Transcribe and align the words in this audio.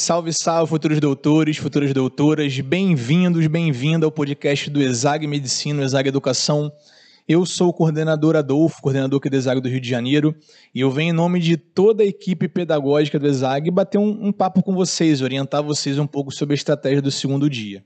Salve, 0.00 0.32
salve, 0.32 0.70
futuros 0.70 0.98
doutores, 0.98 1.58
futuras 1.58 1.92
doutoras, 1.92 2.58
bem-vindos, 2.58 3.46
bem-vinda 3.46 4.06
ao 4.06 4.10
podcast 4.10 4.70
do 4.70 4.80
Exag 4.80 5.26
Medicina, 5.26 5.82
Exag 5.82 6.08
Educação. 6.08 6.72
Eu 7.28 7.44
sou 7.44 7.68
o 7.68 7.72
coordenador 7.72 8.34
Adolfo, 8.34 8.80
coordenador 8.80 9.18
aqui 9.18 9.28
do 9.28 9.36
Exag 9.36 9.60
do 9.60 9.68
Rio 9.68 9.78
de 9.78 9.86
Janeiro, 9.86 10.34
e 10.74 10.80
eu 10.80 10.90
venho 10.90 11.10
em 11.10 11.12
nome 11.12 11.38
de 11.38 11.58
toda 11.58 12.02
a 12.02 12.06
equipe 12.06 12.48
pedagógica 12.48 13.18
do 13.18 13.26
Exag 13.26 13.70
bater 13.70 13.98
um, 13.98 14.28
um 14.28 14.32
papo 14.32 14.62
com 14.62 14.74
vocês, 14.74 15.20
orientar 15.20 15.62
vocês 15.62 15.98
um 15.98 16.06
pouco 16.06 16.32
sobre 16.32 16.54
a 16.54 16.56
estratégia 16.56 17.02
do 17.02 17.10
segundo 17.10 17.50
dia. 17.50 17.84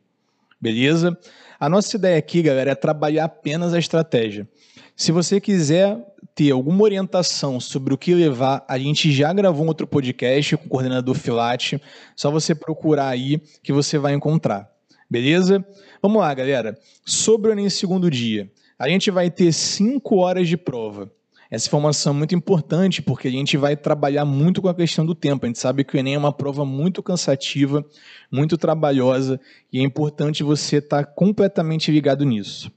Beleza? 0.61 1.19
A 1.59 1.69
nossa 1.69 1.97
ideia 1.97 2.19
aqui, 2.19 2.43
galera, 2.43 2.73
é 2.73 2.75
trabalhar 2.75 3.25
apenas 3.25 3.75
a 3.75 3.79
estratégia. 3.79 4.49
Se 4.97 5.13
você 5.13 5.41
quiser 5.41 5.99
ter 6.35 6.51
alguma 6.51 6.83
orientação 6.83 7.61
sobre 7.61 7.95
o 7.95 7.99
que 7.99 8.15
levar, 8.15 8.65
a 8.69 8.79
gente 8.79 9.13
já 9.13 9.33
gravou 9.33 9.65
um 9.65 9.69
outro 9.69 9.87
podcast 9.87 10.57
com 10.57 10.67
o 10.67 10.69
coordenador 10.69 11.15
Filate. 11.15 11.81
Só 12.17 12.31
você 12.31 12.55
procurar 12.55 13.09
aí 13.09 13.41
que 13.63 13.73
você 13.73 13.99
vai 13.99 14.15
encontrar. 14.15 14.69
Beleza? 15.09 15.65
Vamos 16.03 16.21
lá, 16.21 16.33
galera. 16.35 16.77
Sobre 17.05 17.51
o 17.51 17.53
Enem 17.53 17.71
segundo 17.71 18.11
dia, 18.11 18.51
a 18.79 18.89
gente 18.89 19.11
vai 19.11 19.31
ter 19.31 19.53
cinco 19.53 20.17
horas 20.17 20.49
de 20.49 20.57
prova. 20.57 21.11
Essa 21.51 21.69
informação 21.69 22.13
é 22.13 22.17
muito 22.17 22.35
importante 22.35 23.03
porque 23.03 23.29
a 23.29 23.31
gente 23.31 23.57
vai 23.57 23.77
trabalhar 23.77 24.25
muito 24.25 24.63
com 24.63 24.69
a 24.69 24.75
questão 24.75 25.05
do 25.05 25.15
tempo. 25.15 25.45
A 25.45 25.49
gente 25.49 25.59
sabe 25.59 25.85
que 25.85 25.97
o 25.97 25.99
Enem 25.99 26.15
é 26.15 26.19
uma 26.19 26.33
prova 26.33 26.65
muito 26.65 27.03
cansativa, 27.03 27.85
muito 28.31 28.57
trabalhosa 28.57 29.41
e 29.73 29.79
é 29.79 29.83
importante 29.83 30.43
você 30.43 30.77
estar 30.77 31.05
completamente 31.05 31.91
ligado 31.91 32.25
nisso. 32.25 32.73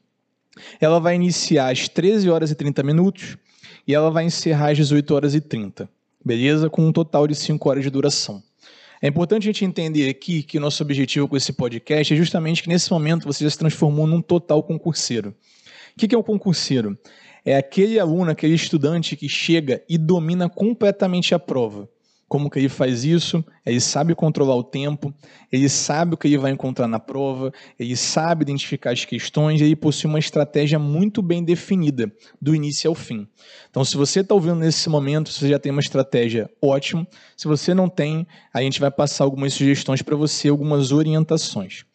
Ela 0.80 1.00
vai 1.00 1.16
iniciar 1.16 1.72
às 1.72 1.88
13 1.88 2.30
horas 2.30 2.52
e 2.52 2.56
30 2.56 2.84
minutos 2.84 3.38
e 3.88 3.94
ela 3.94 4.12
vai 4.12 4.26
encerrar 4.26 4.72
às 4.72 4.78
18 4.78 5.16
horas 5.16 5.36
e 5.36 5.42
30, 5.42 5.90
beleza? 6.24 6.70
Com 6.70 6.88
um 6.88 6.92
total 6.92 7.28
de 7.28 7.36
5 7.36 7.70
horas 7.70 7.84
de 7.84 7.90
duração. 7.90 8.44
É 9.02 9.08
importante 9.08 9.44
a 9.44 9.52
gente 9.52 9.64
entender 9.64 10.10
aqui 10.10 10.42
que 10.42 10.60
nosso 10.60 10.82
objetivo 10.82 11.28
com 11.28 11.38
esse 11.38 11.54
podcast 11.54 12.14
é 12.14 12.18
justamente 12.18 12.64
que 12.64 12.70
nesse 12.70 12.92
momento 12.92 13.26
você 13.26 13.44
já 13.44 13.50
se 13.50 13.58
transformou 13.58 14.08
num 14.08 14.22
total 14.22 14.64
concurseiro. 14.64 15.36
O 15.96 16.00
que 16.00 16.14
é 16.14 16.18
um 16.18 16.24
concurseiro? 16.24 16.98
É 17.48 17.56
aquele 17.56 17.98
aluno, 17.98 18.30
aquele 18.30 18.56
estudante 18.56 19.16
que 19.16 19.30
chega 19.30 19.82
e 19.88 19.98
domina 19.98 20.50
completamente 20.50 21.34
a 21.34 21.40
prova. 21.40 21.88
Como 22.28 22.50
que 22.50 22.60
ele 22.60 22.68
faz 22.68 23.06
isso? 23.06 23.42
Ele 23.66 23.80
sabe 23.80 24.14
controlar 24.14 24.58
o 24.58 24.64
tempo, 24.66 25.14
ele 25.50 25.70
sabe 25.70 26.14
o 26.14 26.18
que 26.18 26.28
ele 26.28 26.38
vai 26.38 26.52
encontrar 26.52 26.90
na 26.90 27.00
prova, 27.00 27.54
ele 27.80 27.96
sabe 27.96 28.42
identificar 28.42 28.92
as 28.92 29.06
questões 29.06 29.62
ele 29.62 29.78
possui 29.78 30.10
uma 30.10 30.20
estratégia 30.20 30.78
muito 30.78 31.22
bem 31.22 31.42
definida, 31.42 32.12
do 32.42 32.54
início 32.54 32.90
ao 32.90 32.96
fim. 32.96 33.26
Então, 33.70 33.86
se 33.86 33.96
você 33.96 34.20
está 34.20 34.36
ouvindo 34.36 34.58
nesse 34.58 34.90
momento, 34.90 35.32
você 35.32 35.48
já 35.48 35.58
tem 35.58 35.72
uma 35.72 35.80
estratégia 35.80 36.50
ótima. 36.62 37.08
Se 37.38 37.48
você 37.48 37.74
não 37.74 37.88
tem, 37.88 38.28
a 38.54 38.62
gente 38.62 38.78
vai 38.78 38.92
passar 38.92 39.24
algumas 39.24 39.54
sugestões 39.54 40.02
para 40.02 40.18
você, 40.18 40.50
algumas 40.50 40.92
orientações. 40.92 41.86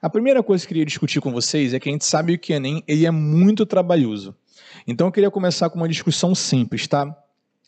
A 0.00 0.08
primeira 0.08 0.44
coisa 0.44 0.62
que 0.64 0.66
eu 0.66 0.74
queria 0.74 0.86
discutir 0.86 1.20
com 1.20 1.32
vocês 1.32 1.74
é 1.74 1.80
que 1.80 1.88
a 1.88 1.92
gente 1.92 2.04
sabe 2.04 2.38
que 2.38 2.52
o 2.52 2.54
Enem 2.54 2.84
ele 2.86 3.04
é 3.04 3.10
muito 3.10 3.66
trabalhoso. 3.66 4.32
Então, 4.86 5.06
eu 5.06 5.12
queria 5.12 5.30
começar 5.30 5.70
com 5.70 5.78
uma 5.78 5.88
discussão 5.88 6.34
simples, 6.34 6.86
tá? 6.86 7.16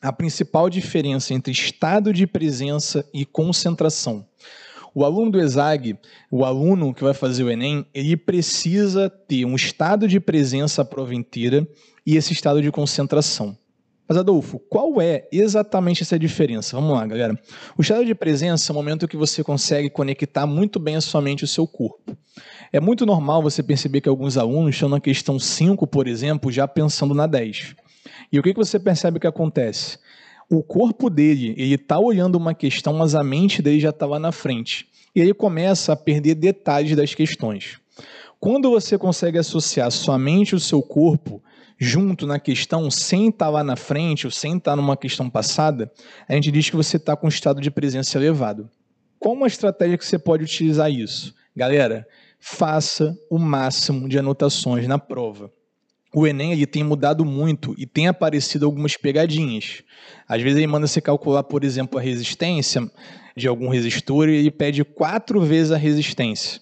a 0.04 0.12
principal 0.12 0.68
diferença 0.68 1.32
entre 1.32 1.50
estado 1.50 2.12
de 2.12 2.27
presença 2.27 3.08
e 3.12 3.24
concentração. 3.24 4.27
O 4.94 5.02
aluno 5.02 5.30
do 5.30 5.40
ESAG, 5.40 5.98
o 6.30 6.44
aluno 6.44 6.92
que 6.92 7.02
vai 7.02 7.14
fazer 7.14 7.42
o 7.42 7.50
Enem, 7.50 7.86
ele 7.94 8.14
precisa 8.14 9.08
ter 9.08 9.46
um 9.46 9.56
estado 9.56 10.06
de 10.06 10.20
presença 10.20 10.82
a 10.82 10.84
prova 10.84 11.14
inteira 11.14 11.66
e 12.05 12.16
esse 12.16 12.34
estado 12.34 12.60
de 12.60 12.70
concentração. 12.70 13.56
Mas, 14.06 14.19
Adolfo, 14.19 14.58
qual 14.58 15.00
é 15.00 15.27
exatamente 15.33 16.02
essa 16.02 16.19
diferença? 16.19 16.77
Vamos 16.77 16.95
lá, 16.95 17.06
galera. 17.06 17.39
O 17.77 17.80
estado 17.80 18.05
de 18.05 18.14
presença 18.14 18.70
é 18.70 18.73
o 18.73 18.77
momento 18.77 19.08
que 19.08 19.17
você 19.17 19.42
consegue 19.42 19.89
conectar 19.89 20.46
muito 20.46 20.78
bem 20.78 20.96
a 20.96 21.01
sua 21.01 21.23
mente 21.23 21.40
e 21.40 21.45
o 21.45 21.48
seu 21.48 21.67
corpo. 21.67 22.17
É 22.70 22.78
muito 22.80 23.06
normal 23.06 23.42
você 23.42 23.62
perceber 23.62 24.02
que 24.02 24.08
alguns 24.08 24.36
alunos 24.36 24.74
estão 24.74 24.90
na 24.90 25.01
questão 25.01 25.39
5, 25.39 25.86
por 25.86 26.06
exemplo, 26.06 26.52
já 26.52 26.68
pensando 26.68 27.14
na 27.14 27.27
10. 27.27 27.74
E 28.30 28.39
o 28.39 28.42
que, 28.42 28.52
você 28.52 28.78
percebe 28.78 29.18
que 29.18 29.27
acontece? 29.27 29.98
O 30.51 30.62
corpo 30.62 31.08
dele, 31.08 31.55
ele 31.57 31.77
está 31.77 31.98
olhando 31.98 32.34
uma 32.34 32.52
questão, 32.52 32.92
mas 32.92 33.14
a 33.14 33.24
mente 33.24 33.62
dele 33.62 33.80
já 33.80 33.90
está 33.90 34.05
lá 34.05 34.18
na 34.18 34.33
frente. 34.33 34.86
E 35.14 35.23
aí 35.23 35.33
começa 35.33 35.95
a 35.95 35.96
perder 35.96 36.34
detalhes 36.34 36.95
das 36.95 37.14
questões. 37.14 37.78
Quando 38.39 38.68
você 38.68 38.98
consegue 38.98 39.39
associar 39.39 39.90
sua 39.90 40.18
mente 40.18 40.51
e 40.51 40.55
o 40.57 40.61
seu 40.61 40.83
corpo 40.83 41.42
junto 41.79 42.27
na 42.27 42.39
questão, 42.39 42.90
sem 42.90 43.29
estar 43.29 43.46
tá 43.46 43.51
lá 43.51 43.64
na 43.64 43.77
frente 43.77 44.27
ou 44.27 44.30
sem 44.30 44.57
estar 44.57 44.73
tá 44.73 44.77
numa 44.77 44.96
questão 44.96 45.29
passada, 45.29 45.90
a 46.29 46.35
gente 46.35 46.51
diz 46.51 46.70
que 46.70 46.77
você 46.77 46.96
está 46.96 47.17
com 47.17 47.27
um 47.27 47.29
estado 47.29 47.61
de 47.61 47.70
presença 47.70 48.18
elevado. 48.18 48.70
Qual 49.18 49.35
uma 49.35 49.46
estratégia 49.46 49.98
que 49.98 50.05
você 50.05 50.18
pode 50.18 50.45
utilizar 50.45 50.90
isso? 50.90 51.34
Galera, 51.57 52.07
faça 52.39 53.17
o 53.30 53.39
máximo 53.39 54.08
de 54.08 54.18
anotações 54.18 54.86
na 54.86 54.98
prova 54.98 55.51
o 56.14 56.27
Enem 56.27 56.52
ele 56.52 56.64
tem 56.64 56.84
mudado 56.84 57.24
muito 57.24 57.74
e 57.77 57.84
tem 57.84 58.07
aparecido 58.07 58.64
algumas 58.64 58.96
pegadinhas. 58.96 59.83
Às 60.29 60.40
vezes 60.40 60.58
ele 60.58 60.67
manda 60.68 60.86
você 60.86 61.01
calcular, 61.01 61.42
por 61.42 61.64
exemplo, 61.64 61.98
a 61.98 62.02
resistência 62.02 62.89
de 63.36 63.48
algum 63.48 63.68
resistor 63.68 64.29
e 64.29 64.36
ele 64.36 64.51
pede 64.51 64.84
quatro 64.84 65.40
vezes 65.40 65.73
a 65.73 65.77
resistência. 65.77 66.61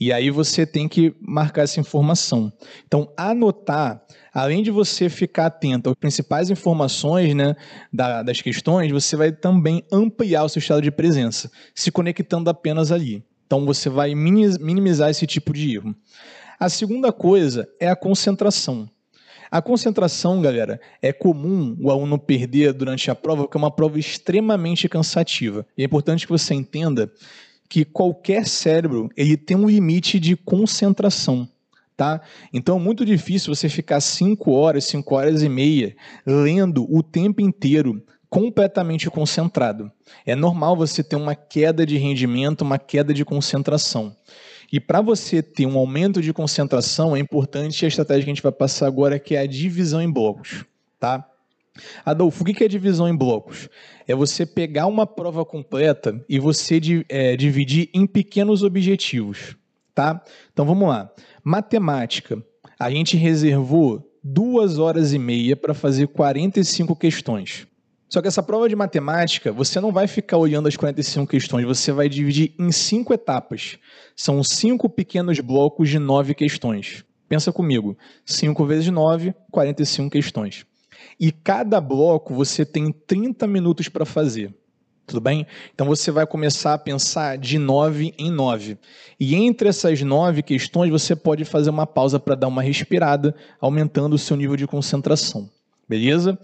E 0.00 0.12
aí 0.12 0.30
você 0.30 0.66
tem 0.66 0.88
que 0.88 1.14
marcar 1.20 1.62
essa 1.62 1.80
informação. 1.80 2.52
Então, 2.86 3.12
anotar, 3.16 4.02
além 4.32 4.62
de 4.62 4.70
você 4.70 5.08
ficar 5.08 5.46
atento 5.46 5.90
às 5.90 5.96
principais 5.96 6.50
informações 6.50 7.34
né, 7.34 7.56
das 7.92 8.40
questões, 8.40 8.90
você 8.90 9.16
vai 9.16 9.32
também 9.32 9.84
ampliar 9.90 10.44
o 10.44 10.48
seu 10.48 10.60
estado 10.60 10.82
de 10.82 10.90
presença, 10.90 11.50
se 11.74 11.90
conectando 11.90 12.48
apenas 12.48 12.92
ali. 12.92 13.24
Então, 13.46 13.64
você 13.64 13.88
vai 13.88 14.14
minimizar 14.14 15.10
esse 15.10 15.26
tipo 15.26 15.52
de 15.52 15.74
erro. 15.74 15.94
A 16.60 16.68
segunda 16.68 17.12
coisa 17.12 17.68
é 17.80 17.88
a 17.88 17.96
concentração. 17.96 18.88
A 19.50 19.62
concentração, 19.62 20.42
galera, 20.42 20.78
é 21.00 21.12
comum 21.12 21.74
o 21.80 21.90
aluno 21.90 22.18
perder 22.18 22.72
durante 22.74 23.10
a 23.10 23.14
prova, 23.14 23.44
porque 23.44 23.56
é 23.56 23.60
uma 23.60 23.70
prova 23.70 23.98
extremamente 23.98 24.88
cansativa. 24.88 25.66
E 25.76 25.82
é 25.82 25.86
importante 25.86 26.26
que 26.26 26.32
você 26.32 26.52
entenda 26.52 27.10
que 27.68 27.84
qualquer 27.84 28.46
cérebro 28.46 29.08
ele 29.16 29.36
tem 29.36 29.56
um 29.56 29.68
limite 29.68 30.18
de 30.18 30.36
concentração. 30.36 31.48
Tá? 31.96 32.20
Então 32.52 32.76
é 32.76 32.80
muito 32.80 33.04
difícil 33.04 33.54
você 33.54 33.68
ficar 33.68 34.00
5 34.00 34.52
horas, 34.52 34.84
5 34.84 35.14
horas 35.14 35.42
e 35.42 35.48
meia 35.48 35.96
lendo 36.24 36.86
o 36.88 37.02
tempo 37.02 37.40
inteiro 37.40 38.00
completamente 38.30 39.10
concentrado. 39.10 39.90
É 40.24 40.36
normal 40.36 40.76
você 40.76 41.02
ter 41.02 41.16
uma 41.16 41.34
queda 41.34 41.84
de 41.84 41.96
rendimento, 41.96 42.62
uma 42.62 42.78
queda 42.78 43.12
de 43.12 43.24
concentração. 43.24 44.14
E 44.70 44.78
para 44.78 45.00
você 45.00 45.42
ter 45.42 45.66
um 45.66 45.78
aumento 45.78 46.20
de 46.20 46.32
concentração, 46.32 47.16
é 47.16 47.18
importante 47.18 47.84
a 47.84 47.88
estratégia 47.88 48.24
que 48.24 48.30
a 48.30 48.34
gente 48.34 48.42
vai 48.42 48.52
passar 48.52 48.86
agora, 48.86 49.18
que 49.18 49.34
é 49.34 49.40
a 49.40 49.46
divisão 49.46 50.00
em 50.00 50.10
blocos. 50.10 50.64
Tá? 51.00 51.26
Adolfo, 52.04 52.42
o 52.42 52.44
que 52.44 52.64
é 52.64 52.68
divisão 52.68 53.08
em 53.08 53.16
blocos? 53.16 53.68
É 54.06 54.14
você 54.14 54.44
pegar 54.44 54.86
uma 54.86 55.06
prova 55.06 55.44
completa 55.44 56.24
e 56.28 56.38
você 56.38 56.80
é, 57.08 57.36
dividir 57.36 57.90
em 57.92 58.06
pequenos 58.06 58.62
objetivos. 58.62 59.56
Tá? 59.94 60.22
Então 60.52 60.64
vamos 60.64 60.88
lá. 60.88 61.10
Matemática. 61.42 62.42
A 62.78 62.90
gente 62.90 63.16
reservou 63.16 64.08
duas 64.22 64.78
horas 64.78 65.12
e 65.12 65.18
meia 65.18 65.56
para 65.56 65.74
fazer 65.74 66.08
45 66.08 66.94
questões. 66.94 67.66
Só 68.08 68.22
que 68.22 68.28
essa 68.28 68.42
prova 68.42 68.68
de 68.68 68.76
matemática, 68.76 69.52
você 69.52 69.80
não 69.80 69.92
vai 69.92 70.06
ficar 70.06 70.38
olhando 70.38 70.68
as 70.68 70.76
45 70.76 71.26
questões, 71.26 71.66
você 71.66 71.92
vai 71.92 72.08
dividir 72.08 72.54
em 72.58 72.72
cinco 72.72 73.12
etapas. 73.12 73.76
São 74.16 74.42
cinco 74.42 74.88
pequenos 74.88 75.40
blocos 75.40 75.90
de 75.90 75.98
nove 75.98 76.34
questões. 76.34 77.04
Pensa 77.28 77.52
comigo, 77.52 77.96
5 78.24 78.64
vezes 78.64 78.88
9, 78.88 79.34
45 79.50 80.10
questões. 80.10 80.64
E 81.18 81.32
cada 81.32 81.80
bloco 81.80 82.34
você 82.34 82.64
tem 82.64 82.92
30 82.92 83.46
minutos 83.46 83.88
para 83.88 84.04
fazer. 84.04 84.54
Tudo 85.08 85.22
bem? 85.22 85.46
Então 85.74 85.86
você 85.86 86.10
vai 86.10 86.26
começar 86.26 86.74
a 86.74 86.78
pensar 86.78 87.38
de 87.38 87.58
9 87.58 88.12
em 88.18 88.30
9. 88.30 88.76
E 89.18 89.34
entre 89.34 89.70
essas 89.70 90.02
nove 90.02 90.42
questões, 90.42 90.90
você 90.90 91.16
pode 91.16 91.46
fazer 91.46 91.70
uma 91.70 91.86
pausa 91.86 92.20
para 92.20 92.34
dar 92.34 92.46
uma 92.46 92.60
respirada, 92.60 93.34
aumentando 93.58 94.12
o 94.12 94.18
seu 94.18 94.36
nível 94.36 94.54
de 94.54 94.66
concentração. 94.66 95.48
Beleza? 95.88 96.38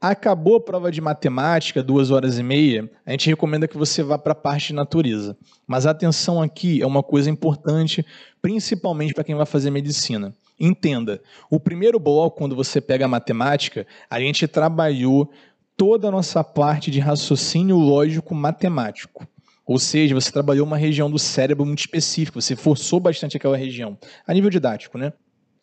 Acabou 0.00 0.56
a 0.56 0.60
prova 0.60 0.92
de 0.92 1.00
matemática, 1.00 1.82
duas 1.82 2.12
horas 2.12 2.38
e 2.38 2.42
meia, 2.42 2.88
a 3.04 3.10
gente 3.10 3.28
recomenda 3.28 3.66
que 3.66 3.76
você 3.76 4.02
vá 4.02 4.16
para 4.16 4.32
a 4.32 4.36
parte 4.36 4.68
de 4.68 4.74
natureza. 4.74 5.36
Mas 5.66 5.84
atenção 5.84 6.40
aqui 6.40 6.80
é 6.82 6.86
uma 6.86 7.02
coisa 7.02 7.28
importante, 7.28 8.06
principalmente 8.40 9.12
para 9.12 9.24
quem 9.24 9.34
vai 9.34 9.46
fazer 9.46 9.70
medicina. 9.70 10.32
Entenda, 10.58 11.20
o 11.50 11.58
primeiro 11.58 11.98
bloco, 11.98 12.38
quando 12.38 12.54
você 12.54 12.80
pega 12.80 13.04
a 13.04 13.08
matemática, 13.08 13.86
a 14.08 14.20
gente 14.20 14.46
trabalhou 14.46 15.30
toda 15.76 16.08
a 16.08 16.10
nossa 16.10 16.44
parte 16.44 16.90
de 16.90 17.00
raciocínio 17.00 17.76
lógico 17.76 18.34
matemático. 18.34 19.26
Ou 19.66 19.78
seja, 19.78 20.14
você 20.14 20.30
trabalhou 20.30 20.66
uma 20.66 20.76
região 20.76 21.10
do 21.10 21.18
cérebro 21.18 21.64
muito 21.64 21.80
específica, 21.80 22.40
você 22.40 22.54
forçou 22.54 23.00
bastante 23.00 23.36
aquela 23.36 23.56
região, 23.56 23.98
a 24.26 24.32
nível 24.32 24.50
didático, 24.50 24.98
né? 24.98 25.12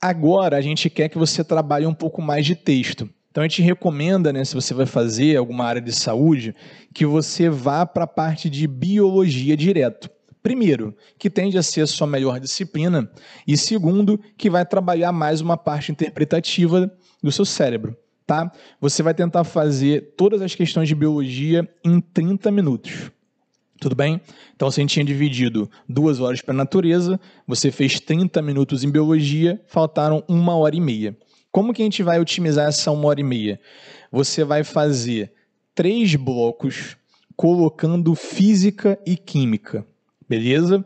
Agora 0.02 0.58
a 0.58 0.62
gente 0.62 0.90
quer 0.90 1.08
que 1.08 1.18
você 1.18 1.44
trabalhe 1.44 1.86
um 1.86 1.94
pouco 1.94 2.22
mais 2.22 2.46
de 2.46 2.56
texto. 2.56 3.08
Então 3.30 3.44
a 3.44 3.48
gente 3.48 3.62
recomenda, 3.62 4.34
né, 4.34 4.44
se 4.44 4.56
você 4.56 4.74
vai 4.74 4.86
fazer 4.86 5.38
alguma 5.38 5.64
área 5.66 5.82
de 5.82 5.94
saúde, 5.94 6.54
que 6.94 7.06
você 7.06 7.50
vá 7.50 7.86
para 7.86 8.04
a 8.04 8.08
parte 8.08 8.50
de 8.50 8.68
biologia 8.68 9.56
direto. 9.56 10.10
Primeiro, 10.44 10.96
que 11.20 11.30
tende 11.30 11.58
a 11.58 11.64
ser 11.64 11.88
sua 11.88 12.08
melhor 12.08 12.40
disciplina, 12.40 13.10
e 13.48 13.56
segundo, 13.56 14.20
que 14.36 14.50
vai 14.50 14.66
trabalhar 14.66 15.12
mais 15.12 15.40
uma 15.40 15.56
parte 15.56 15.92
interpretativa 15.92 16.92
do 17.22 17.32
seu 17.32 17.46
cérebro, 17.46 17.96
tá? 18.26 18.52
Você 18.80 19.04
vai 19.04 19.14
tentar 19.14 19.44
fazer 19.44 20.14
todas 20.18 20.42
as 20.42 20.56
questões 20.56 20.88
de 20.88 20.96
biologia 20.96 21.70
em 21.84 22.02
30 22.02 22.50
minutos. 22.50 23.12
Tudo 23.80 23.96
bem? 23.96 24.22
Então, 24.56 24.70
se 24.70 24.80
a 24.80 24.82
gente 24.82 24.94
tinha 24.94 25.06
dividido 25.06 25.70
duas 25.88 26.20
horas 26.20 26.42
para 26.42 26.54
a 26.54 26.58
natureza, 26.58 27.20
você 27.48 27.72
fez 27.72 28.00
30 28.00 28.42
minutos 28.42 28.84
em 28.84 28.92
biologia, 28.92 29.62
faltaram 29.68 30.24
uma 30.28 30.56
hora 30.56 30.76
e 30.76 30.82
meia. 30.82 31.18
Como 31.52 31.74
que 31.74 31.82
a 31.82 31.86
gente 31.86 32.02
vai 32.02 32.20
otimizar 32.20 32.68
essa 32.68 32.92
uma 32.92 33.08
hora 33.08 33.20
e 33.20 33.24
meia? 33.24 33.60
Você 34.12 34.44
vai 34.44 34.64
fazer 34.64 35.34
três 35.74 36.16
blocos 36.16 36.96
colocando 37.36 38.14
física 38.14 39.00
e 39.06 39.18
química. 39.18 39.86
Beleza? 40.32 40.86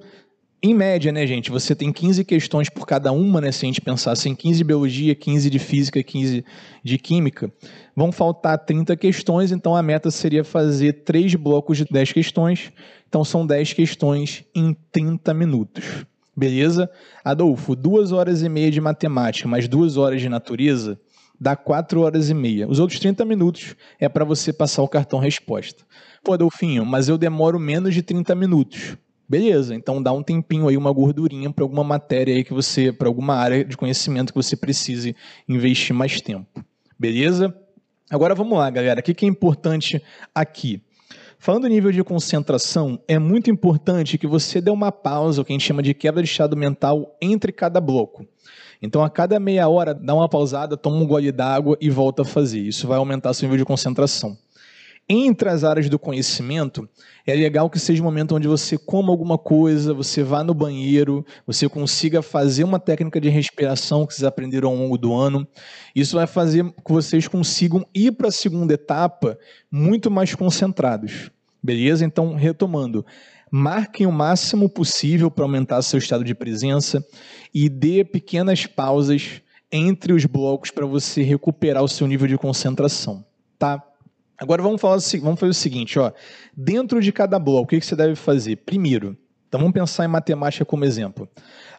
Em 0.64 0.74
média, 0.74 1.12
né, 1.12 1.28
gente, 1.28 1.52
você 1.52 1.76
tem 1.76 1.94
15 1.94 2.26
questões 2.26 2.68
por 2.68 2.88
cada 2.88 3.12
uma, 3.12 3.40
né? 3.40 3.52
Se 3.52 3.64
a 3.64 3.68
gente 3.68 3.80
pensasse 3.80 4.28
em 4.28 4.34
15 4.34 4.58
de 4.58 4.64
biologia, 4.64 5.14
15 5.14 5.52
de 5.52 5.60
física, 5.60 6.02
15 6.02 6.44
de 6.84 6.98
química, 6.98 7.54
vão 7.96 8.12
faltar 8.12 8.58
30 8.58 8.98
questões, 8.98 9.52
então 9.52 9.76
a 9.76 9.84
meta 9.84 10.10
seria 10.10 10.44
fazer 10.44 11.04
três 11.04 11.36
blocos 11.36 11.78
de 11.78 11.86
10 11.86 12.12
questões. 12.12 12.72
Então 13.08 13.24
são 13.24 13.46
10 13.46 13.74
questões 13.74 14.44
em 14.56 14.76
30 14.92 15.32
minutos. 15.36 16.08
Beleza? 16.36 16.90
Adolfo, 17.24 17.76
duas 17.76 18.12
horas 18.12 18.42
e 18.42 18.50
meia 18.50 18.72
de 18.72 18.82
matemática, 18.82 19.48
mais 19.48 19.68
duas 19.68 19.96
horas 19.96 20.20
de 20.20 20.28
natureza, 20.28 21.00
dá 21.40 21.56
quatro 21.56 22.02
horas 22.02 22.32
e 22.32 22.34
meia. 22.34 22.68
Os 22.68 22.80
outros 22.80 23.00
30 23.00 23.24
minutos 23.26 23.76
é 24.00 24.10
para 24.10 24.26
você 24.26 24.52
passar 24.52 24.82
o 24.82 24.88
cartão 24.88 25.20
resposta. 25.20 25.84
Pô, 26.24 26.34
Adolfinho, 26.34 26.84
mas 26.84 27.08
eu 27.08 27.20
demoro 27.20 27.60
menos 27.60 27.94
de 27.94 28.02
30 28.02 28.34
minutos. 28.34 28.98
Beleza, 29.28 29.74
então 29.74 30.02
dá 30.02 30.12
um 30.12 30.22
tempinho 30.22 30.68
aí, 30.68 30.78
uma 30.78 30.92
gordurinha 30.92 31.52
para 31.52 31.64
alguma 31.64 31.84
matéria 31.84 32.36
aí 32.36 32.44
que 32.44 32.54
você, 32.54 32.92
para 32.92 33.08
alguma 33.08 33.36
área 33.36 33.66
de 33.66 33.76
conhecimento 33.76 34.32
que 34.32 34.38
você 34.38 34.56
precise 34.56 35.16
investir 35.50 35.96
mais 35.96 36.22
tempo. 36.22 36.64
Beleza? 36.98 37.54
Agora 38.10 38.36
vamos 38.36 38.58
lá, 38.58 38.70
galera. 38.70 39.00
O 39.00 39.04
que 39.04 39.26
é 39.26 39.28
importante 39.28 40.02
aqui? 40.34 40.82
Falando 41.40 41.68
em 41.68 41.72
nível 41.72 41.92
de 41.92 42.04
concentração, 42.04 43.00
é 43.08 43.20
muito 43.20 43.50
importante 43.50 44.18
que 44.18 44.28
você 44.28 44.62
dê 44.62 44.72
uma 44.72 44.92
pausa, 44.92 45.42
o 45.42 45.46
que 45.46 45.52
a 45.52 45.56
gente 45.56 45.66
chama 45.66 45.82
de 45.82 45.94
quebra 45.94 46.22
de 46.22 46.30
estado 46.30 46.56
mental, 46.56 47.16
entre 47.22 47.52
cada 47.52 47.82
bloco. 47.82 48.26
Então, 48.82 49.04
a 49.04 49.10
cada 49.10 49.40
meia 49.40 49.68
hora, 49.68 49.94
dá 49.94 50.14
uma 50.14 50.30
pausada, 50.30 50.78
toma 50.78 50.98
um 50.98 51.08
gole 51.08 51.32
d'água 51.32 51.78
e 51.82 51.90
volta 51.90 52.22
a 52.22 52.26
fazer. 52.26 52.60
Isso 52.60 52.88
vai 52.88 52.98
aumentar 52.98 53.34
seu 53.34 53.48
nível 53.48 53.58
de 53.58 53.66
concentração. 53.66 54.38
Entre 55.08 55.48
as 55.48 55.64
áreas 55.64 55.88
do 55.88 56.00
conhecimento, 56.00 56.90
é 57.28 57.36
legal 57.36 57.70
que 57.70 57.78
seja 57.78 58.02
um 58.02 58.06
momento 58.06 58.36
onde 58.36 58.48
você 58.48 58.76
coma 58.76 59.12
alguma 59.12 59.38
coisa, 59.38 59.94
você 59.94 60.24
vá 60.24 60.44
no 60.44 60.54
banheiro, 60.54 61.24
você 61.46 61.70
consiga 61.70 62.24
fazer 62.24 62.64
uma 62.64 62.80
técnica 62.80 63.22
de 63.22 63.30
respiração 63.30 64.08
que 64.08 64.16
vocês 64.16 64.24
aprenderam 64.24 64.70
ao 64.70 64.76
longo 64.76 64.98
do 64.98 65.14
ano. 65.14 65.48
Isso 65.96 66.16
vai 66.16 66.26
fazer 66.26 66.66
que 66.84 66.92
vocês 66.92 67.28
consigam 67.28 67.86
ir 67.94 68.14
para 68.14 68.30
a 68.30 68.32
segunda 68.32 68.74
etapa 68.74 69.38
muito 69.72 70.10
mais 70.10 70.34
concentrados. 70.34 71.30
Beleza? 71.62 72.04
Então, 72.04 72.34
retomando. 72.34 73.06
Marquem 73.52 74.08
o 74.08 74.12
máximo 74.12 74.68
possível 74.68 75.30
para 75.30 75.46
aumentar 75.46 75.84
seu 75.84 76.00
estado 76.00 76.24
de 76.24 76.34
presença 76.34 77.06
e 77.54 77.70
dê 77.70 78.04
pequenas 78.04 78.66
pausas 78.66 79.40
entre 79.72 80.14
os 80.14 80.26
blocos 80.26 80.72
para 80.72 80.86
você 80.88 81.22
recuperar 81.22 81.84
o 81.84 81.88
seu 81.88 82.08
nível 82.08 82.28
de 82.28 82.38
concentração, 82.38 83.24
tá? 83.60 83.84
Agora 84.38 84.62
vamos, 84.62 84.82
falar, 84.82 84.98
vamos 85.22 85.40
fazer 85.40 85.52
o 85.52 85.54
seguinte, 85.54 85.98
ó. 85.98 86.12
Dentro 86.56 87.02
de 87.02 87.12
cada 87.12 87.40
bloco, 87.40 87.64
o 87.64 87.68
que, 87.68 87.80
que 87.80 87.86
você 87.86 87.96
deve 87.96 88.16
fazer? 88.16 88.58
Primeiro, 88.58 89.18
então 89.48 89.60
vamos 89.60 89.74
pensar 89.74 90.04
em 90.04 90.10
matemática 90.10 90.66
como 90.66 90.84
exemplo. 90.84 91.30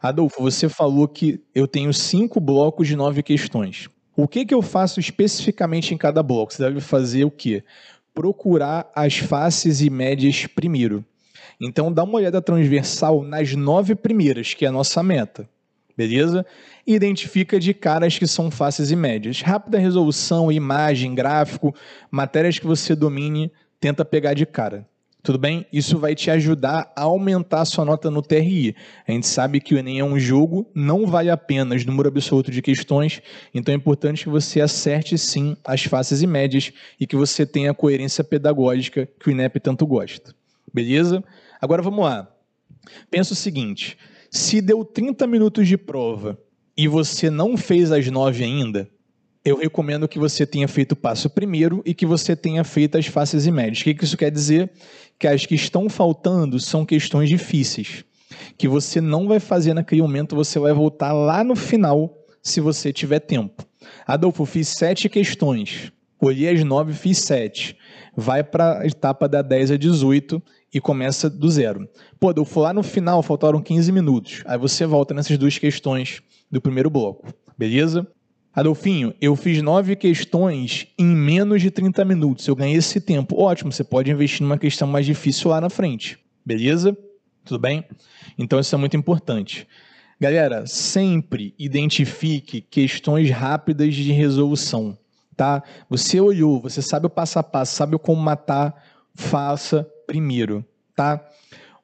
Adolfo, 0.00 0.43
você 0.43 0.69
falou 0.69 1.06
que 1.06 1.43
eu 1.55 1.67
tenho 1.67 1.93
cinco 1.93 2.41
blocos 2.41 2.88
de 2.88 2.97
nove 2.97 3.23
questões. 3.23 3.88
O 4.17 4.26
que, 4.26 4.47
que 4.47 4.55
eu 4.55 4.62
faço 4.62 4.99
especificamente 4.99 5.93
em 5.93 5.99
cada 5.99 6.23
bloco? 6.23 6.53
Você 6.53 6.62
deve 6.62 6.81
fazer 6.81 7.25
o 7.25 7.31
quê? 7.31 7.62
Procurar 8.14 8.91
as 8.94 9.19
faces 9.19 9.82
e 9.82 9.91
médias 9.91 10.47
primeiro. 10.47 11.05
Então 11.61 11.93
dá 11.93 12.05
uma 12.05 12.14
olhada 12.14 12.41
transversal 12.41 13.23
nas 13.23 13.55
nove 13.55 13.94
primeiras, 13.94 14.55
que 14.55 14.64
é 14.64 14.69
a 14.69 14.73
nossa 14.73 15.03
meta 15.03 15.47
beleza? 15.96 16.44
Identifica 16.87 17.58
de 17.58 17.72
caras 17.72 18.19
que 18.19 18.26
são 18.26 18.50
fáceis 18.50 18.90
e 18.90 18.96
médias. 18.96 19.40
Rápida 19.40 19.78
resolução, 19.78 20.52
imagem, 20.52 21.14
gráfico, 21.14 21.75
matérias 22.10 22.58
que 22.58 22.66
você 22.66 22.94
domine, 22.94 23.50
tenta 23.81 24.04
pegar 24.04 24.34
de 24.34 24.44
cara. 24.44 24.87
Tudo 25.26 25.38
bem? 25.38 25.66
Isso 25.72 25.98
vai 25.98 26.14
te 26.14 26.31
ajudar 26.31 26.93
a 26.94 27.02
aumentar 27.02 27.62
a 27.62 27.64
sua 27.64 27.84
nota 27.84 28.08
no 28.08 28.22
TRI. 28.22 28.76
A 29.08 29.10
gente 29.10 29.26
sabe 29.26 29.58
que 29.58 29.75
o 29.75 29.78
Enem 29.78 29.98
é 29.98 30.04
um 30.04 30.16
jogo, 30.20 30.70
não 30.72 31.04
vale 31.04 31.31
apenas 31.31 31.84
número 31.84 32.08
absoluto 32.08 32.52
de 32.52 32.62
questões, 32.62 33.20
então 33.52 33.75
é 33.75 33.76
importante 33.76 34.22
que 34.22 34.28
você 34.28 34.60
acerte 34.60 35.19
sim 35.19 35.56
as 35.64 35.82
faces 35.82 36.22
e 36.22 36.28
médias 36.28 36.72
e 37.00 37.08
que 37.08 37.16
você 37.16 37.44
tenha 37.44 37.72
a 37.72 37.75
coerência 37.75 38.22
pedagógica 38.22 39.08
que 39.19 39.28
o 39.28 39.32
INEP 39.32 39.58
tanto 39.58 39.84
gosta. 39.84 40.32
Beleza? 40.72 41.25
Agora 41.60 41.82
vamos 41.82 42.04
lá. 42.04 42.28
Pensa 43.10 43.32
o 43.32 43.37
seguinte: 43.37 43.98
se 44.31 44.61
deu 44.61 44.84
30 44.84 45.26
minutos 45.26 45.67
de 45.67 45.76
prova 45.76 46.38
e 46.76 46.87
você 46.88 47.31
não 47.31 47.56
fez 47.56 47.90
as 47.90 48.06
9 48.06 48.44
ainda, 48.44 48.88
eu 49.44 49.56
recomendo 49.56 50.08
que 50.08 50.19
você 50.19 50.44
tenha 50.44 50.67
feito 50.67 50.93
o 50.93 50.96
passo 50.96 51.31
primeiro 51.31 51.81
e 51.87 51.94
que 51.94 52.05
você 52.05 52.34
tenha 52.34 52.64
feito 52.64 52.99
as 52.99 53.06
faces 53.06 53.46
e 53.46 53.50
médias. 53.52 53.81
O 53.81 53.84
que 53.84 54.05
isso 54.05 54.17
quer 54.17 54.31
dizer? 54.31 54.70
Que 55.19 55.28
as 55.28 55.46
que 55.46 55.55
estão 55.55 55.88
faltando 55.88 56.58
são 56.58 56.84
questões 56.84 57.28
difíceis, 57.28 58.05
que 58.58 58.67
você 58.67 59.00
não 59.00 59.28
vai 59.28 59.38
fazer 59.38 59.73
naquele 59.73 60.02
momento, 60.02 60.34
você 60.34 60.58
vai 60.58 60.72
voltar 60.72 61.12
lá 61.12 61.44
no 61.44 61.55
final, 61.55 62.19
se 62.43 62.61
você 62.61 62.93
tiver 62.93 63.20
tempo. 63.20 63.64
Adolfo, 64.05 64.44
fiz 64.44 64.69
sete 64.69 65.08
questões. 65.08 65.93
Olhei 66.20 66.48
as 66.48 66.64
nove, 66.64 66.92
fiz 66.92 67.18
sete. 67.18 67.76
Vai 68.16 68.42
para 68.42 68.80
a 68.80 68.86
etapa 68.86 69.28
da 69.28 69.42
10 69.42 69.72
a 69.72 69.76
18 69.76 70.42
e 70.72 70.80
começa 70.80 71.28
do 71.28 71.50
zero. 71.50 71.88
Pô, 72.18 72.32
eu 72.34 72.44
fui 72.44 72.62
lá 72.62 72.72
no 72.72 72.82
final, 72.82 73.22
faltaram 73.22 73.60
15 73.60 73.92
minutos. 73.92 74.42
Aí 74.46 74.58
você 74.58 74.86
volta 74.86 75.12
nessas 75.12 75.36
duas 75.36 75.58
questões 75.58 76.22
do 76.50 76.60
primeiro 76.60 76.88
bloco, 76.88 77.32
beleza? 77.56 78.06
Adolfinho, 78.55 79.12
eu 79.20 79.36
fiz 79.36 79.60
nove 79.60 79.94
questões 79.96 80.86
em 80.98 81.05
menos 81.05 81.60
de 81.60 81.70
30 81.70 82.02
minutos. 82.06 82.48
Eu 82.48 82.56
ganhei 82.56 82.79
esse 82.79 82.98
tempo. 83.02 83.38
Ótimo, 83.38 83.70
você 83.70 83.84
pode 83.84 84.10
investir 84.10 84.41
numa 84.41 84.56
questão 84.56 84.88
mais 84.88 85.05
difícil 85.05 85.50
lá 85.50 85.60
na 85.60 85.69
frente. 85.69 86.19
Beleza? 86.44 86.96
Tudo 87.44 87.60
bem? 87.60 87.84
Então 88.38 88.58
isso 88.58 88.74
é 88.74 88.79
muito 88.79 88.96
importante. 88.96 89.69
Galera, 90.19 90.67
sempre 90.67 91.55
identifique 91.58 92.62
questões 92.62 93.31
rápidas 93.31 93.94
de 93.94 94.10
resolução, 94.10 94.96
tá? 95.36 95.62
Você 95.88 96.20
olhou, 96.20 96.60
você 96.60 96.81
sabe 96.81 97.06
o 97.06 97.10
passo 97.10 97.38
a 97.38 97.43
passo, 97.43 97.76
sabe 97.76 97.98
como 97.98 98.20
matar, 98.20 98.74
faça 99.14 99.86
primeiro, 100.06 100.64
tá? 100.94 101.24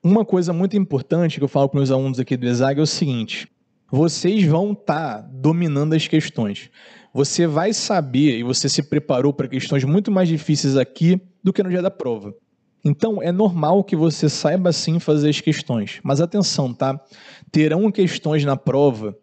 Uma 0.02 0.25
coisa 0.25 0.52
muito 0.52 0.76
importante 0.76 1.38
que 1.38 1.44
eu 1.44 1.49
falo 1.49 1.68
para 1.68 1.78
meus 1.78 1.90
alunos 1.90 2.18
aqui 2.18 2.37
do 2.37 2.47
ESAG 2.47 2.80
é 2.80 2.82
o 2.82 2.87
seguinte: 2.87 3.49
vocês 3.90 4.44
vão 4.44 4.73
estar 4.73 5.23
tá 5.23 5.28
dominando 5.30 5.92
as 5.92 6.09
questões. 6.09 6.71
Você 7.14 7.47
vai 7.47 7.75
saber 7.75 8.38
e 8.38 8.42
você 8.42 8.68
se 8.68 8.82
preparou 8.82 9.32
para 9.35 9.47
questões 9.47 9.85
muito 9.85 10.11
mais 10.11 10.28
difíceis 10.28 10.76
aqui 10.76 11.21
do 11.44 11.52
que 11.52 11.62
no 11.62 11.68
dia 11.68 11.82
da 11.82 11.90
prova. 11.90 12.35
Então, 12.85 13.23
é 13.23 13.30
normal 13.30 13.85
que 13.85 13.94
você 13.94 14.28
saiba 14.28 14.73
sim 14.73 14.99
fazer 14.99 15.28
as 15.28 15.40
questões. 15.40 16.00
Mas 16.02 16.21
atenção, 16.21 16.75
tá? 16.75 17.00
Terão 17.52 17.92
questões 17.92 18.44
na 18.44 18.56
prova 18.56 19.16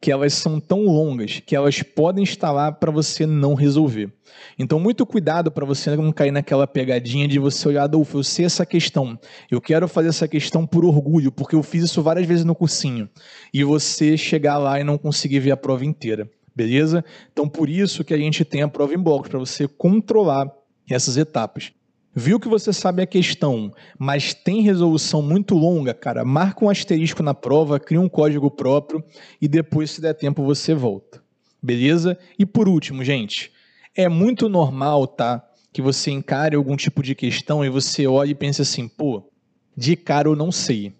que 0.00 0.10
elas 0.10 0.32
são 0.32 0.58
tão 0.58 0.84
longas 0.86 1.40
que 1.44 1.54
elas 1.54 1.82
podem 1.82 2.24
estar 2.24 2.50
lá 2.50 2.72
para 2.72 2.90
você 2.90 3.26
não 3.26 3.54
resolver. 3.54 4.10
Então, 4.58 4.80
muito 4.80 5.04
cuidado 5.04 5.50
para 5.50 5.66
você 5.66 5.94
não 5.94 6.10
cair 6.10 6.30
naquela 6.30 6.66
pegadinha 6.66 7.28
de 7.28 7.38
você 7.38 7.68
olhar, 7.68 7.84
Adolfo, 7.84 8.18
eu 8.18 8.24
sei 8.24 8.46
essa 8.46 8.64
questão, 8.64 9.18
eu 9.50 9.60
quero 9.60 9.86
fazer 9.86 10.08
essa 10.08 10.26
questão 10.26 10.66
por 10.66 10.84
orgulho, 10.84 11.30
porque 11.30 11.54
eu 11.54 11.62
fiz 11.62 11.84
isso 11.84 12.02
várias 12.02 12.26
vezes 12.26 12.44
no 12.44 12.54
cursinho, 12.54 13.08
e 13.52 13.62
você 13.62 14.16
chegar 14.16 14.56
lá 14.56 14.80
e 14.80 14.84
não 14.84 14.96
conseguir 14.96 15.40
ver 15.40 15.50
a 15.50 15.56
prova 15.56 15.84
inteira, 15.84 16.30
beleza? 16.54 17.04
Então, 17.32 17.48
por 17.48 17.68
isso 17.68 18.04
que 18.04 18.14
a 18.14 18.18
gente 18.18 18.44
tem 18.44 18.62
a 18.62 18.68
prova 18.68 18.94
em 18.94 18.98
blocos, 18.98 19.28
para 19.28 19.38
você 19.38 19.68
controlar 19.68 20.50
essas 20.88 21.16
etapas. 21.16 21.72
Viu 22.14 22.40
que 22.40 22.48
você 22.48 22.72
sabe 22.72 23.02
a 23.02 23.06
questão, 23.06 23.72
mas 23.96 24.34
tem 24.34 24.62
resolução 24.62 25.22
muito 25.22 25.54
longa, 25.54 25.94
cara, 25.94 26.24
marca 26.24 26.64
um 26.64 26.68
asterisco 26.68 27.22
na 27.22 27.34
prova, 27.34 27.78
cria 27.78 28.00
um 28.00 28.08
código 28.08 28.50
próprio 28.50 29.02
e 29.40 29.46
depois, 29.46 29.92
se 29.92 30.00
der 30.00 30.14
tempo, 30.14 30.42
você 30.42 30.74
volta. 30.74 31.22
Beleza? 31.62 32.18
E 32.36 32.44
por 32.44 32.68
último, 32.68 33.04
gente, 33.04 33.52
é 33.94 34.08
muito 34.08 34.48
normal, 34.48 35.06
tá? 35.06 35.44
Que 35.72 35.80
você 35.80 36.10
encare 36.10 36.56
algum 36.56 36.74
tipo 36.74 37.00
de 37.00 37.14
questão 37.14 37.64
e 37.64 37.68
você 37.68 38.08
olhe 38.08 38.32
e 38.32 38.34
pense 38.34 38.60
assim, 38.60 38.88
pô, 38.88 39.30
de 39.76 39.94
cara 39.94 40.26
eu 40.26 40.34
não 40.34 40.50
sei. 40.50 40.92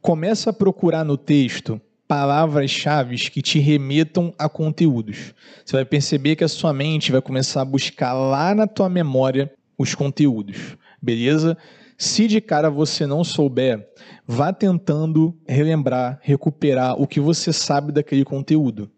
Começa 0.00 0.50
a 0.50 0.52
procurar 0.52 1.04
no 1.04 1.16
texto 1.16 1.80
palavras-chave 2.06 3.16
que 3.30 3.42
te 3.42 3.58
remetam 3.58 4.32
a 4.38 4.48
conteúdos. 4.48 5.34
Você 5.64 5.74
vai 5.74 5.84
perceber 5.84 6.36
que 6.36 6.44
a 6.44 6.48
sua 6.48 6.72
mente 6.72 7.10
vai 7.10 7.20
começar 7.20 7.62
a 7.62 7.64
buscar 7.64 8.12
lá 8.12 8.54
na 8.54 8.68
tua 8.68 8.88
memória 8.88 9.50
os 9.78 9.94
conteúdos, 9.94 10.76
beleza? 11.00 11.56
Se 11.96 12.26
de 12.26 12.40
cara 12.40 12.68
você 12.68 13.06
não 13.06 13.22
souber, 13.22 13.88
vá 14.26 14.52
tentando 14.52 15.36
relembrar, 15.46 16.18
recuperar 16.22 17.00
o 17.00 17.06
que 17.06 17.20
você 17.20 17.52
sabe 17.52 17.92
daquele 17.92 18.24
conteúdo. 18.24 18.90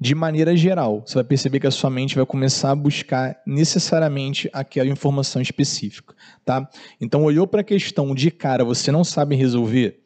De 0.00 0.14
maneira 0.14 0.56
geral, 0.56 1.02
você 1.06 1.14
vai 1.14 1.24
perceber 1.24 1.60
que 1.60 1.66
a 1.66 1.70
sua 1.70 1.90
mente 1.90 2.16
vai 2.16 2.24
começar 2.24 2.70
a 2.70 2.74
buscar 2.74 3.38
necessariamente 3.46 4.48
aquela 4.52 4.88
informação 4.88 5.42
específica, 5.42 6.14
tá? 6.42 6.68
Então, 6.98 7.22
olhou 7.22 7.46
para 7.46 7.60
a 7.60 7.64
questão 7.64 8.14
de 8.14 8.30
cara, 8.30 8.64
você 8.64 8.90
não 8.90 9.04
sabe 9.04 9.36
resolver, 9.36 10.00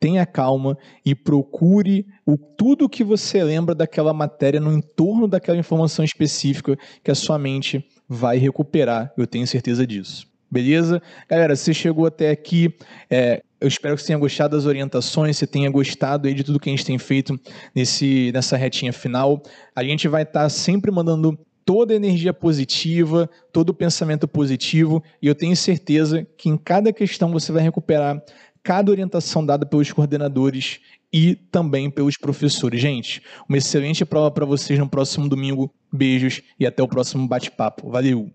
tenha 0.00 0.24
calma 0.24 0.78
e 1.04 1.14
procure 1.14 2.06
o 2.26 2.36
tudo 2.36 2.88
que 2.88 3.04
você 3.04 3.44
lembra 3.44 3.74
daquela 3.74 4.14
matéria 4.14 4.60
no 4.60 4.72
entorno 4.72 5.28
daquela 5.28 5.58
informação 5.58 6.04
específica 6.04 6.78
que 7.02 7.10
a 7.10 7.14
sua 7.14 7.38
mente 7.38 7.86
vai 8.08 8.38
recuperar. 8.38 9.12
Eu 9.16 9.26
tenho 9.26 9.46
certeza 9.46 9.86
disso. 9.86 10.26
Beleza? 10.50 11.02
Galera, 11.28 11.56
você 11.56 11.74
chegou 11.74 12.06
até 12.06 12.30
aqui. 12.30 12.72
É, 13.10 13.42
eu 13.60 13.66
espero 13.66 13.96
que 13.96 14.02
você 14.02 14.08
tenha 14.08 14.18
gostado 14.18 14.56
das 14.56 14.66
orientações, 14.66 15.36
você 15.36 15.46
tenha 15.46 15.70
gostado 15.70 16.32
de 16.32 16.44
tudo 16.44 16.60
que 16.60 16.68
a 16.68 16.72
gente 16.72 16.84
tem 16.84 16.98
feito 16.98 17.38
nesse, 17.74 18.30
nessa 18.32 18.56
retinha 18.56 18.92
final. 18.92 19.42
A 19.74 19.82
gente 19.82 20.06
vai 20.06 20.22
estar 20.22 20.42
tá 20.42 20.48
sempre 20.48 20.90
mandando 20.90 21.38
toda 21.64 21.92
a 21.92 21.96
energia 21.96 22.32
positiva, 22.32 23.28
todo 23.52 23.70
o 23.70 23.74
pensamento 23.74 24.28
positivo, 24.28 25.02
e 25.20 25.26
eu 25.26 25.34
tenho 25.34 25.56
certeza 25.56 26.26
que 26.36 26.48
em 26.48 26.56
cada 26.56 26.92
questão 26.92 27.32
você 27.32 27.50
vai 27.50 27.62
recuperar 27.62 28.22
cada 28.64 28.90
orientação 28.90 29.44
dada 29.44 29.66
pelos 29.66 29.92
coordenadores 29.92 30.80
e 31.12 31.36
também 31.36 31.90
pelos 31.90 32.16
professores. 32.16 32.80
Gente, 32.80 33.22
uma 33.46 33.58
excelente 33.58 34.04
prova 34.04 34.30
para 34.30 34.46
vocês 34.46 34.78
no 34.78 34.88
próximo 34.88 35.28
domingo. 35.28 35.72
Beijos 35.92 36.42
e 36.58 36.66
até 36.66 36.82
o 36.82 36.88
próximo 36.88 37.28
bate-papo. 37.28 37.88
Valeu! 37.90 38.32